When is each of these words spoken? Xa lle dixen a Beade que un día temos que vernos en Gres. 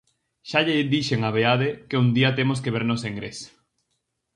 Xa 0.49 0.59
lle 0.65 0.75
dixen 0.93 1.21
a 1.29 1.31
Beade 1.35 1.69
que 1.89 1.99
un 2.03 2.07
día 2.17 2.35
temos 2.39 2.61
que 2.63 2.73
vernos 2.77 3.01
en 3.07 3.13
Gres. 3.19 3.39